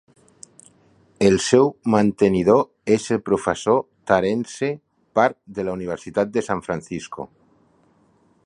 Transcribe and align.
El 1.27 1.35
seu 1.47 1.69
mantenidor 1.95 2.65
és 2.97 3.05
el 3.17 3.21
professor 3.29 3.79
Terence 4.13 4.73
Parr 5.21 5.39
de 5.59 5.69
la 5.69 5.77
Universitat 5.81 6.37
de 6.39 6.47
San 6.49 6.69
Francisco. 6.71 7.29